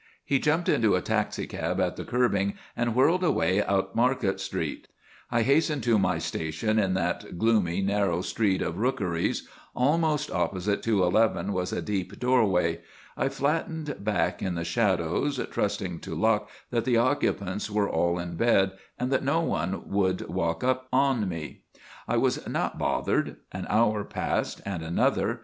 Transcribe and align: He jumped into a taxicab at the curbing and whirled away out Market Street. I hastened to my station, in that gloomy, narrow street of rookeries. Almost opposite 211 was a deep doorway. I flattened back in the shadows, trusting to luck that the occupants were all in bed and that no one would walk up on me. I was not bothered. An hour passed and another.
He 0.25 0.39
jumped 0.39 0.67
into 0.67 0.95
a 0.95 1.01
taxicab 1.03 1.79
at 1.79 1.95
the 1.95 2.03
curbing 2.03 2.55
and 2.75 2.95
whirled 2.95 3.23
away 3.23 3.63
out 3.63 3.95
Market 3.95 4.39
Street. 4.39 4.87
I 5.29 5.43
hastened 5.43 5.83
to 5.83 5.99
my 5.99 6.17
station, 6.17 6.79
in 6.79 6.95
that 6.95 7.37
gloomy, 7.37 7.83
narrow 7.83 8.21
street 8.23 8.63
of 8.63 8.79
rookeries. 8.79 9.47
Almost 9.75 10.31
opposite 10.31 10.81
211 10.81 11.53
was 11.53 11.71
a 11.71 11.83
deep 11.83 12.17
doorway. 12.19 12.79
I 13.15 13.29
flattened 13.29 13.95
back 13.99 14.41
in 14.41 14.55
the 14.55 14.63
shadows, 14.63 15.39
trusting 15.51 15.99
to 15.99 16.15
luck 16.15 16.49
that 16.71 16.83
the 16.83 16.97
occupants 16.97 17.69
were 17.69 17.87
all 17.87 18.17
in 18.17 18.37
bed 18.37 18.71
and 18.97 19.11
that 19.11 19.23
no 19.23 19.41
one 19.41 19.87
would 19.87 20.27
walk 20.27 20.63
up 20.63 20.87
on 20.91 21.29
me. 21.29 21.61
I 22.07 22.17
was 22.17 22.47
not 22.47 22.79
bothered. 22.79 23.35
An 23.51 23.67
hour 23.69 24.03
passed 24.03 24.61
and 24.65 24.81
another. 24.81 25.39